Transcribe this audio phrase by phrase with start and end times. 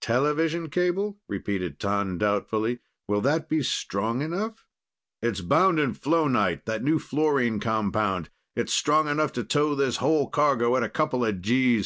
[0.00, 2.80] "Television cable?" repeated T'an doubtfully.
[3.06, 4.66] "Will that be strong enough?"
[5.22, 8.28] "It's bound in flonite, that new fluorine compound.
[8.56, 11.84] It's strong enough to tow this whole cargo at a couple of Gs.